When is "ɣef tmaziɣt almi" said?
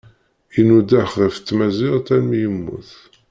1.21-2.37